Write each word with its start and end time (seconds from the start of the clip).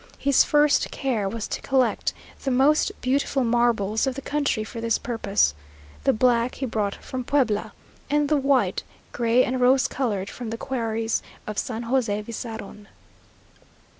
His 0.17 0.43
first 0.43 0.89
care 0.89 1.29
was 1.29 1.47
to 1.49 1.61
collect 1.61 2.11
the 2.43 2.49
most 2.49 2.91
beautiful 3.01 3.43
marbles 3.43 4.07
of 4.07 4.15
the 4.15 4.21
country 4.23 4.63
for 4.63 4.81
this 4.81 4.97
purpose 4.97 5.53
the 6.05 6.11
black 6.11 6.55
he 6.55 6.65
brought 6.65 6.95
from 6.95 7.23
Puebla, 7.23 7.71
and 8.09 8.27
the 8.27 8.35
white, 8.37 8.81
gray 9.11 9.43
and 9.45 9.61
rose 9.61 9.87
coloured 9.87 10.27
from 10.31 10.49
the 10.49 10.57
quarries 10.57 11.21
of 11.45 11.59
San 11.59 11.83
José 11.83 12.23
Vizarron. 12.23 12.87